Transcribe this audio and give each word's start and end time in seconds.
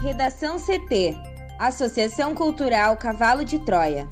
Redação 0.00 0.58
CT 0.60 1.16
Associação 1.58 2.32
Cultural 2.32 2.96
Cavalo 2.96 3.44
de 3.44 3.58
Troia. 3.58 4.06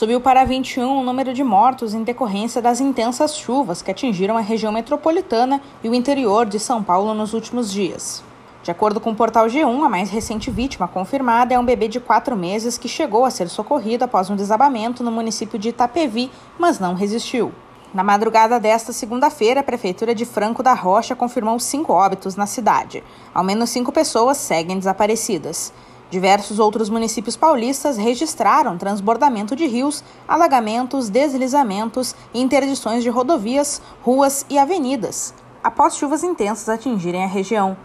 Subiu 0.00 0.18
para 0.18 0.46
21 0.46 1.00
o 1.00 1.02
número 1.02 1.34
de 1.34 1.44
mortos 1.44 1.92
em 1.92 2.02
decorrência 2.02 2.62
das 2.62 2.80
intensas 2.80 3.36
chuvas 3.36 3.82
que 3.82 3.90
atingiram 3.90 4.34
a 4.34 4.40
região 4.40 4.72
metropolitana 4.72 5.60
e 5.84 5.90
o 5.90 5.94
interior 5.94 6.46
de 6.46 6.58
São 6.58 6.82
Paulo 6.82 7.12
nos 7.12 7.34
últimos 7.34 7.70
dias. 7.70 8.24
De 8.62 8.70
acordo 8.70 8.98
com 8.98 9.10
o 9.10 9.14
portal 9.14 9.44
G1, 9.44 9.84
a 9.84 9.90
mais 9.90 10.08
recente 10.08 10.50
vítima 10.50 10.88
confirmada 10.88 11.52
é 11.52 11.58
um 11.58 11.64
bebê 11.66 11.86
de 11.86 12.00
quatro 12.00 12.34
meses 12.34 12.78
que 12.78 12.88
chegou 12.88 13.26
a 13.26 13.30
ser 13.30 13.50
socorrido 13.50 14.02
após 14.02 14.30
um 14.30 14.36
desabamento 14.36 15.04
no 15.04 15.12
município 15.12 15.58
de 15.58 15.68
Itapevi, 15.68 16.30
mas 16.58 16.80
não 16.80 16.94
resistiu. 16.94 17.52
Na 17.92 18.02
madrugada 18.02 18.58
desta 18.58 18.94
segunda-feira, 18.94 19.60
a 19.60 19.64
Prefeitura 19.64 20.14
de 20.14 20.24
Franco 20.24 20.62
da 20.62 20.72
Rocha 20.72 21.14
confirmou 21.14 21.60
cinco 21.60 21.92
óbitos 21.92 22.36
na 22.36 22.46
cidade. 22.46 23.04
Ao 23.34 23.44
menos 23.44 23.68
cinco 23.68 23.92
pessoas 23.92 24.38
seguem 24.38 24.78
desaparecidas. 24.78 25.74
Diversos 26.10 26.58
outros 26.58 26.90
municípios 26.90 27.36
paulistas 27.36 27.96
registraram 27.96 28.76
transbordamento 28.76 29.54
de 29.54 29.64
rios, 29.66 30.02
alagamentos, 30.26 31.08
deslizamentos 31.08 32.16
e 32.34 32.40
interdições 32.40 33.04
de 33.04 33.08
rodovias, 33.08 33.80
ruas 34.02 34.44
e 34.50 34.58
avenidas, 34.58 35.32
após 35.62 35.96
chuvas 35.96 36.24
intensas 36.24 36.68
atingirem 36.68 37.22
a 37.22 37.28
região. 37.28 37.76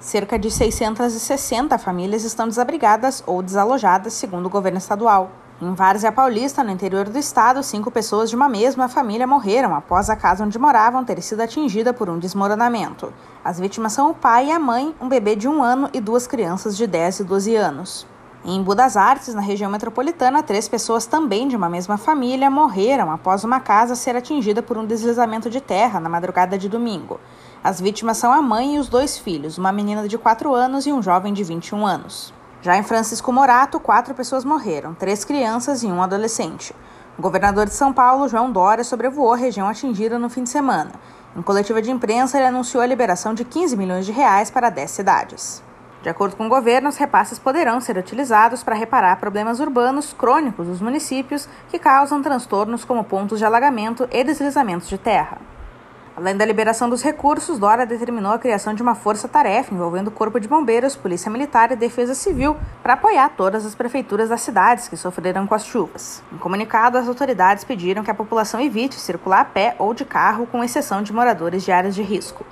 Cerca 0.00 0.38
de 0.38 0.50
660 0.50 1.76
famílias 1.76 2.24
estão 2.24 2.48
desabrigadas 2.48 3.22
ou 3.26 3.42
desalojadas, 3.42 4.14
segundo 4.14 4.46
o 4.46 4.50
governo 4.50 4.78
estadual. 4.78 5.30
Em 5.60 5.74
Várzea 5.74 6.10
Paulista, 6.10 6.64
no 6.64 6.70
interior 6.70 7.06
do 7.06 7.18
estado, 7.18 7.62
cinco 7.62 7.90
pessoas 7.90 8.30
de 8.30 8.34
uma 8.34 8.48
mesma 8.48 8.88
família 8.88 9.26
morreram 9.26 9.74
após 9.74 10.08
a 10.08 10.16
casa 10.16 10.42
onde 10.42 10.58
moravam 10.58 11.04
ter 11.04 11.20
sido 11.20 11.42
atingida 11.42 11.92
por 11.92 12.08
um 12.08 12.18
desmoronamento. 12.18 13.12
As 13.44 13.60
vítimas 13.60 13.92
são 13.92 14.10
o 14.10 14.14
pai 14.14 14.46
e 14.46 14.52
a 14.52 14.58
mãe, 14.58 14.94
um 14.98 15.06
bebê 15.06 15.36
de 15.36 15.46
um 15.46 15.62
ano 15.62 15.90
e 15.92 16.00
duas 16.00 16.26
crianças 16.26 16.78
de 16.78 16.86
10 16.86 17.20
e 17.20 17.24
12 17.24 17.54
anos. 17.54 18.06
Em 18.42 18.62
Budas 18.62 18.96
Artes, 18.96 19.34
na 19.34 19.42
região 19.42 19.70
metropolitana, 19.70 20.42
três 20.42 20.66
pessoas 20.66 21.04
também 21.04 21.46
de 21.46 21.54
uma 21.54 21.68
mesma 21.68 21.98
família 21.98 22.48
morreram 22.48 23.10
após 23.10 23.44
uma 23.44 23.60
casa 23.60 23.94
ser 23.94 24.16
atingida 24.16 24.62
por 24.62 24.78
um 24.78 24.86
deslizamento 24.86 25.50
de 25.50 25.60
terra 25.60 26.00
na 26.00 26.08
madrugada 26.08 26.56
de 26.56 26.66
domingo. 26.66 27.20
As 27.62 27.78
vítimas 27.78 28.16
são 28.16 28.32
a 28.32 28.40
mãe 28.40 28.76
e 28.76 28.78
os 28.78 28.88
dois 28.88 29.18
filhos, 29.18 29.58
uma 29.58 29.70
menina 29.70 30.08
de 30.08 30.16
4 30.16 30.54
anos 30.54 30.86
e 30.86 30.92
um 30.92 31.02
jovem 31.02 31.34
de 31.34 31.44
21 31.44 31.86
anos. 31.86 32.32
Já 32.62 32.78
em 32.78 32.82
Francisco 32.82 33.30
Morato, 33.30 33.78
quatro 33.78 34.14
pessoas 34.14 34.42
morreram, 34.42 34.94
três 34.94 35.22
crianças 35.22 35.82
e 35.82 35.86
um 35.88 36.02
adolescente. 36.02 36.74
O 37.18 37.22
governador 37.22 37.66
de 37.66 37.74
São 37.74 37.92
Paulo, 37.92 38.26
João 38.26 38.50
Dória, 38.50 38.84
sobrevoou 38.84 39.34
a 39.34 39.36
região 39.36 39.68
atingida 39.68 40.18
no 40.18 40.30
fim 40.30 40.44
de 40.44 40.48
semana. 40.48 40.92
Em 41.36 41.42
coletiva 41.42 41.82
de 41.82 41.90
imprensa, 41.90 42.38
ele 42.38 42.46
anunciou 42.46 42.82
a 42.82 42.86
liberação 42.86 43.34
de 43.34 43.44
15 43.44 43.76
milhões 43.76 44.06
de 44.06 44.12
reais 44.12 44.50
para 44.50 44.70
10 44.70 44.90
cidades. 44.90 45.69
De 46.02 46.08
acordo 46.08 46.34
com 46.34 46.46
o 46.46 46.48
governo, 46.48 46.88
os 46.88 46.96
repasses 46.96 47.38
poderão 47.38 47.80
ser 47.80 47.98
utilizados 47.98 48.62
para 48.62 48.74
reparar 48.74 49.16
problemas 49.16 49.60
urbanos 49.60 50.14
crônicos 50.14 50.66
dos 50.66 50.80
municípios 50.80 51.46
que 51.70 51.78
causam 51.78 52.22
transtornos 52.22 52.84
como 52.84 53.04
pontos 53.04 53.38
de 53.38 53.44
alagamento 53.44 54.08
e 54.10 54.24
deslizamentos 54.24 54.88
de 54.88 54.96
terra. 54.96 55.38
Além 56.16 56.36
da 56.36 56.44
liberação 56.44 56.90
dos 56.90 57.02
recursos, 57.02 57.58
Dora 57.58 57.86
determinou 57.86 58.32
a 58.32 58.38
criação 58.38 58.74
de 58.74 58.82
uma 58.82 58.94
força-tarefa 58.94 59.72
envolvendo 59.72 60.08
o 60.08 60.10
Corpo 60.10 60.40
de 60.40 60.48
Bombeiros, 60.48 60.96
Polícia 60.96 61.30
Militar 61.30 61.70
e 61.70 61.76
Defesa 61.76 62.14
Civil 62.14 62.56
para 62.82 62.94
apoiar 62.94 63.30
todas 63.36 63.64
as 63.64 63.74
prefeituras 63.74 64.28
das 64.28 64.40
cidades 64.40 64.88
que 64.88 64.96
sofreram 64.96 65.46
com 65.46 65.54
as 65.54 65.64
chuvas. 65.64 66.22
Em 66.32 66.38
comunicado, 66.38 66.98
as 66.98 67.08
autoridades 67.08 67.64
pediram 67.64 68.02
que 68.02 68.10
a 68.10 68.14
população 68.14 68.60
evite 68.60 68.96
circular 68.96 69.40
a 69.40 69.44
pé 69.44 69.74
ou 69.78 69.94
de 69.94 70.04
carro, 70.04 70.46
com 70.46 70.64
exceção 70.64 71.02
de 71.02 71.12
moradores 71.12 71.62
de 71.62 71.72
áreas 71.72 71.94
de 71.94 72.02
risco. 72.02 72.44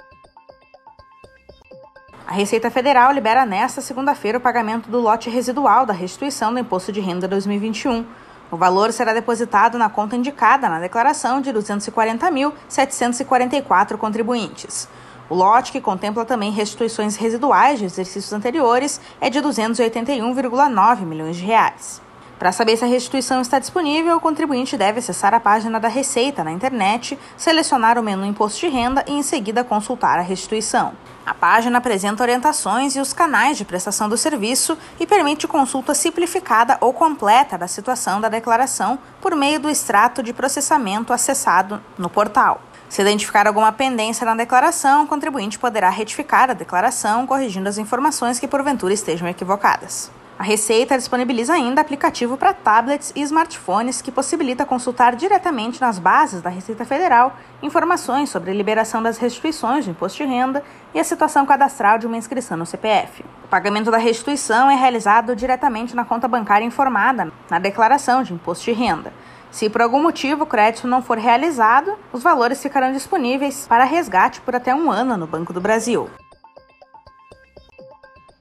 A 2.28 2.32
Receita 2.34 2.70
Federal 2.70 3.10
libera 3.10 3.44
nesta 3.46 3.80
segunda-feira 3.80 4.36
o 4.36 4.40
pagamento 4.40 4.90
do 4.90 5.00
lote 5.00 5.30
residual 5.30 5.86
da 5.86 5.94
restituição 5.94 6.52
do 6.52 6.58
Imposto 6.58 6.92
de 6.92 7.00
Renda 7.00 7.26
2021. 7.26 8.04
O 8.50 8.56
valor 8.58 8.92
será 8.92 9.14
depositado 9.14 9.78
na 9.78 9.88
conta 9.88 10.14
indicada 10.14 10.68
na 10.68 10.78
declaração 10.78 11.40
de 11.40 11.50
240.744 11.50 13.96
contribuintes. 13.96 14.86
O 15.30 15.34
lote, 15.34 15.72
que 15.72 15.80
contempla 15.80 16.26
também 16.26 16.52
restituições 16.52 17.16
residuais 17.16 17.78
de 17.78 17.86
exercícios 17.86 18.34
anteriores, 18.34 19.00
é 19.22 19.30
de 19.30 19.40
281,9 19.40 21.06
milhões 21.06 21.34
de 21.34 21.46
reais. 21.46 22.02
Para 22.38 22.52
saber 22.52 22.76
se 22.76 22.84
a 22.84 22.88
restituição 22.88 23.40
está 23.40 23.58
disponível, 23.58 24.16
o 24.16 24.20
contribuinte 24.20 24.76
deve 24.76 25.00
acessar 25.00 25.34
a 25.34 25.40
página 25.40 25.80
da 25.80 25.88
Receita 25.88 26.44
na 26.44 26.52
internet, 26.52 27.18
selecionar 27.36 27.98
o 27.98 28.02
menu 28.02 28.24
Imposto 28.24 28.60
de 28.60 28.68
Renda 28.68 29.04
e 29.08 29.12
em 29.12 29.24
seguida 29.24 29.64
consultar 29.64 30.20
a 30.20 30.22
restituição. 30.22 30.92
A 31.26 31.34
página 31.34 31.78
apresenta 31.78 32.22
orientações 32.22 32.94
e 32.94 33.00
os 33.00 33.12
canais 33.12 33.58
de 33.58 33.64
prestação 33.64 34.08
do 34.08 34.16
serviço 34.16 34.78
e 35.00 35.06
permite 35.06 35.48
consulta 35.48 35.94
simplificada 35.94 36.78
ou 36.80 36.92
completa 36.92 37.58
da 37.58 37.66
situação 37.66 38.20
da 38.20 38.28
declaração 38.28 39.00
por 39.20 39.34
meio 39.34 39.58
do 39.58 39.68
extrato 39.68 40.22
de 40.22 40.32
processamento 40.32 41.12
acessado 41.12 41.82
no 41.98 42.08
portal. 42.08 42.60
Se 42.88 43.02
identificar 43.02 43.48
alguma 43.48 43.72
pendência 43.72 44.24
na 44.24 44.36
declaração, 44.36 45.02
o 45.02 45.06
contribuinte 45.08 45.58
poderá 45.58 45.90
retificar 45.90 46.50
a 46.50 46.54
declaração, 46.54 47.26
corrigindo 47.26 47.68
as 47.68 47.78
informações 47.78 48.38
que 48.38 48.46
porventura 48.46 48.94
estejam 48.94 49.28
equivocadas. 49.28 50.10
A 50.38 50.44
Receita 50.44 50.96
disponibiliza 50.96 51.52
ainda 51.52 51.80
aplicativo 51.80 52.36
para 52.36 52.54
tablets 52.54 53.12
e 53.16 53.22
smartphones 53.22 54.00
que 54.00 54.12
possibilita 54.12 54.64
consultar 54.64 55.16
diretamente 55.16 55.80
nas 55.80 55.98
bases 55.98 56.40
da 56.40 56.48
Receita 56.48 56.84
Federal 56.84 57.36
informações 57.60 58.30
sobre 58.30 58.52
a 58.52 58.54
liberação 58.54 59.02
das 59.02 59.18
restituições 59.18 59.84
de 59.84 59.90
imposto 59.90 60.18
de 60.18 60.30
renda 60.30 60.62
e 60.94 61.00
a 61.00 61.02
situação 61.02 61.44
cadastral 61.44 61.98
de 61.98 62.06
uma 62.06 62.16
inscrição 62.16 62.56
no 62.56 62.64
CPF. 62.64 63.24
O 63.44 63.48
pagamento 63.48 63.90
da 63.90 63.98
restituição 63.98 64.70
é 64.70 64.76
realizado 64.76 65.34
diretamente 65.34 65.96
na 65.96 66.04
conta 66.04 66.28
bancária 66.28 66.64
informada 66.64 67.32
na 67.50 67.58
declaração 67.58 68.22
de 68.22 68.32
imposto 68.32 68.66
de 68.66 68.72
renda. 68.72 69.12
Se 69.50 69.68
por 69.68 69.82
algum 69.82 70.00
motivo 70.00 70.44
o 70.44 70.46
crédito 70.46 70.86
não 70.86 71.02
for 71.02 71.18
realizado, 71.18 71.98
os 72.12 72.22
valores 72.22 72.62
ficarão 72.62 72.92
disponíveis 72.92 73.66
para 73.66 73.82
resgate 73.82 74.40
por 74.42 74.54
até 74.54 74.72
um 74.72 74.88
ano 74.88 75.16
no 75.16 75.26
Banco 75.26 75.52
do 75.52 75.60
Brasil. 75.60 76.08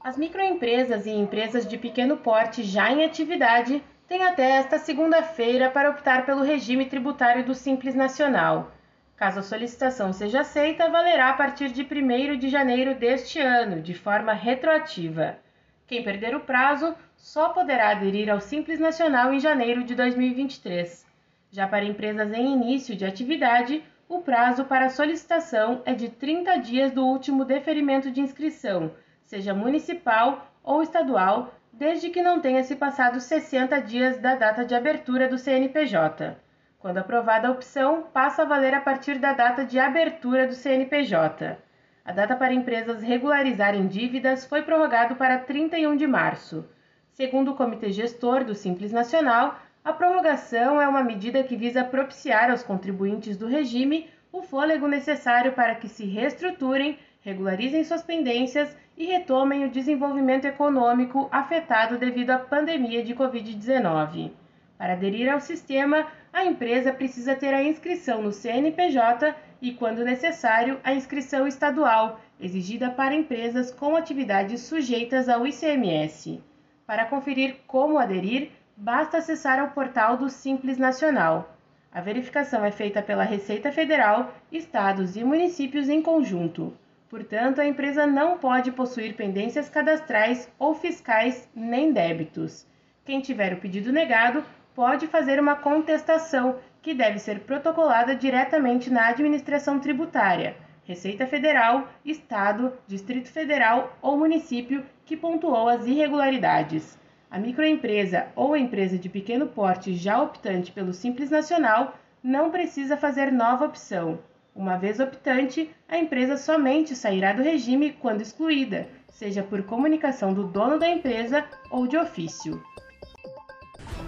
As 0.00 0.16
microempresas 0.16 1.06
e 1.06 1.10
empresas 1.10 1.66
de 1.66 1.76
pequeno 1.76 2.16
porte 2.16 2.62
já 2.62 2.90
em 2.90 3.04
atividade 3.04 3.82
têm 4.06 4.22
até 4.22 4.52
esta 4.52 4.78
segunda-feira 4.78 5.70
para 5.70 5.90
optar 5.90 6.24
pelo 6.24 6.44
regime 6.44 6.86
tributário 6.86 7.44
do 7.44 7.52
Simples 7.52 7.96
Nacional. 7.96 8.70
Caso 9.16 9.40
a 9.40 9.42
solicitação 9.42 10.12
seja 10.12 10.42
aceita, 10.42 10.88
valerá 10.88 11.30
a 11.30 11.32
partir 11.32 11.70
de 11.72 11.82
1 11.82 12.38
de 12.38 12.48
janeiro 12.48 12.94
deste 12.94 13.40
ano, 13.40 13.82
de 13.82 13.92
forma 13.92 14.32
retroativa. 14.32 15.36
Quem 15.84 16.04
perder 16.04 16.36
o 16.36 16.40
prazo 16.40 16.94
só 17.16 17.48
poderá 17.48 17.90
aderir 17.90 18.30
ao 18.30 18.40
Simples 18.40 18.78
Nacional 18.78 19.34
em 19.34 19.40
janeiro 19.40 19.82
de 19.82 19.96
2023. 19.96 21.04
Já 21.50 21.66
para 21.66 21.84
empresas 21.84 22.32
em 22.32 22.52
início 22.52 22.94
de 22.94 23.04
atividade, 23.04 23.82
o 24.08 24.20
prazo 24.20 24.64
para 24.64 24.90
solicitação 24.90 25.82
é 25.84 25.92
de 25.92 26.08
30 26.08 26.56
dias 26.58 26.92
do 26.92 27.04
último 27.04 27.44
deferimento 27.44 28.12
de 28.12 28.20
inscrição 28.20 28.92
seja 29.28 29.52
municipal 29.52 30.50
ou 30.64 30.82
estadual, 30.82 31.52
desde 31.70 32.08
que 32.08 32.22
não 32.22 32.40
tenha 32.40 32.64
se 32.64 32.74
passado 32.74 33.20
60 33.20 33.78
dias 33.82 34.18
da 34.18 34.34
data 34.34 34.64
de 34.64 34.74
abertura 34.74 35.28
do 35.28 35.36
CNPJ. 35.36 36.34
Quando 36.78 36.96
aprovada 36.96 37.46
a 37.46 37.50
opção, 37.50 38.04
passa 38.10 38.42
a 38.42 38.46
valer 38.46 38.72
a 38.72 38.80
partir 38.80 39.18
da 39.18 39.34
data 39.34 39.66
de 39.66 39.78
abertura 39.78 40.46
do 40.46 40.54
CNPJ. 40.54 41.58
A 42.06 42.10
data 42.10 42.34
para 42.34 42.54
empresas 42.54 43.02
regularizarem 43.02 43.86
dívidas 43.86 44.46
foi 44.46 44.62
prorrogado 44.62 45.14
para 45.14 45.36
31 45.36 45.94
de 45.94 46.06
março. 46.06 46.66
Segundo 47.10 47.50
o 47.50 47.54
Comitê 47.54 47.92
Gestor 47.92 48.44
do 48.44 48.54
Simples 48.54 48.92
Nacional, 48.92 49.58
a 49.84 49.92
prorrogação 49.92 50.80
é 50.80 50.88
uma 50.88 51.04
medida 51.04 51.44
que 51.44 51.54
visa 51.54 51.84
propiciar 51.84 52.50
aos 52.50 52.62
contribuintes 52.62 53.36
do 53.36 53.46
regime 53.46 54.08
o 54.32 54.40
fôlego 54.40 54.88
necessário 54.88 55.52
para 55.52 55.74
que 55.74 55.86
se 55.86 56.06
reestruturem 56.06 56.98
regularizem 57.20 57.84
suas 57.84 58.02
pendências 58.02 58.74
e 58.98 59.06
retomem 59.06 59.64
o 59.64 59.70
desenvolvimento 59.70 60.44
econômico 60.44 61.28
afetado 61.30 61.96
devido 61.96 62.30
à 62.30 62.38
pandemia 62.38 63.04
de 63.04 63.14
Covid-19. 63.14 64.32
Para 64.76 64.94
aderir 64.94 65.32
ao 65.32 65.40
sistema, 65.40 66.08
a 66.32 66.44
empresa 66.44 66.92
precisa 66.92 67.36
ter 67.36 67.54
a 67.54 67.62
inscrição 67.62 68.20
no 68.20 68.32
CNPJ 68.32 69.36
e, 69.62 69.72
quando 69.72 70.04
necessário, 70.04 70.80
a 70.82 70.92
inscrição 70.92 71.46
estadual, 71.46 72.20
exigida 72.40 72.90
para 72.90 73.14
empresas 73.14 73.70
com 73.70 73.94
atividades 73.94 74.62
sujeitas 74.62 75.28
ao 75.28 75.46
ICMS. 75.46 76.42
Para 76.84 77.06
conferir 77.06 77.56
como 77.68 77.98
aderir, 77.98 78.50
basta 78.76 79.18
acessar 79.18 79.64
o 79.64 79.70
portal 79.70 80.16
do 80.16 80.28
Simples 80.28 80.76
Nacional. 80.76 81.56
A 81.92 82.00
verificação 82.00 82.64
é 82.64 82.70
feita 82.70 83.00
pela 83.00 83.24
Receita 83.24 83.70
Federal, 83.70 84.32
estados 84.50 85.16
e 85.16 85.22
municípios 85.22 85.88
em 85.88 86.02
conjunto. 86.02 86.72
Portanto, 87.08 87.60
a 87.60 87.66
empresa 87.66 88.06
não 88.06 88.38
pode 88.38 88.70
possuir 88.70 89.14
pendências 89.14 89.68
cadastrais 89.68 90.50
ou 90.58 90.74
fiscais 90.74 91.48
nem 91.54 91.92
débitos. 91.92 92.66
Quem 93.04 93.20
tiver 93.20 93.54
o 93.54 93.60
pedido 93.60 93.90
negado 93.90 94.44
pode 94.74 95.06
fazer 95.06 95.40
uma 95.40 95.56
contestação, 95.56 96.58
que 96.82 96.94
deve 96.94 97.18
ser 97.18 97.40
protocolada 97.40 98.14
diretamente 98.14 98.90
na 98.90 99.08
administração 99.08 99.80
tributária, 99.80 100.56
Receita 100.84 101.26
Federal, 101.26 101.88
Estado, 102.04 102.72
Distrito 102.86 103.28
Federal 103.30 103.96
ou 104.00 104.16
município 104.16 104.84
que 105.04 105.16
pontuou 105.16 105.68
as 105.68 105.84
irregularidades. 105.86 106.98
A 107.30 107.38
microempresa 107.38 108.28
ou 108.34 108.56
empresa 108.56 108.96
de 108.96 109.08
pequeno 109.08 109.46
porte 109.48 109.92
já 109.94 110.22
optante 110.22 110.72
pelo 110.72 110.94
Simples 110.94 111.28
Nacional 111.28 111.98
não 112.22 112.50
precisa 112.50 112.96
fazer 112.96 113.30
nova 113.30 113.66
opção. 113.66 114.18
Uma 114.54 114.76
vez 114.76 114.98
optante, 114.98 115.70
a 115.88 115.98
empresa 115.98 116.36
somente 116.36 116.96
sairá 116.96 117.32
do 117.32 117.42
regime 117.42 117.92
quando 117.92 118.20
excluída, 118.20 118.88
seja 119.10 119.42
por 119.42 119.62
comunicação 119.62 120.34
do 120.34 120.44
dono 120.44 120.78
da 120.78 120.88
empresa 120.88 121.44
ou 121.70 121.86
de 121.86 121.96
ofício. 121.96 122.62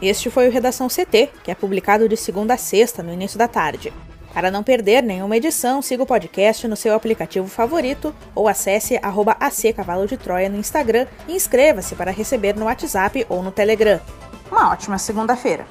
Este 0.03 0.31
foi 0.31 0.49
o 0.49 0.51
Redação 0.51 0.89
CT, 0.89 1.31
que 1.45 1.51
é 1.51 1.55
publicado 1.55 2.09
de 2.09 2.17
segunda 2.17 2.55
a 2.55 2.57
sexta, 2.57 3.03
no 3.03 3.13
início 3.13 3.39
da 3.39 3.47
tarde. 3.47 3.93
Para 4.33 4.51
não 4.51 4.63
perder 4.63 5.03
nenhuma 5.03 5.37
edição, 5.37 5.83
siga 5.83 6.05
o 6.05 6.07
podcast 6.07 6.67
no 6.69 6.77
seu 6.77 6.95
aplicativo 6.95 7.49
favorito 7.49 8.15
ou 8.35 8.49
acesse 8.49 8.99
arroba 9.03 9.37
AC 9.41 9.75
Cavalo 9.75 10.07
de 10.07 10.17
Troia 10.17 10.49
no 10.49 10.57
Instagram 10.59 11.07
e 11.29 11.35
inscreva-se 11.35 11.97
para 11.97 12.13
receber 12.13 12.55
no 12.57 12.67
WhatsApp 12.67 13.27
ou 13.29 13.43
no 13.43 13.51
Telegram. 13.51 14.01
Uma 14.51 14.71
ótima 14.71 14.99
segunda-feira! 14.99 15.67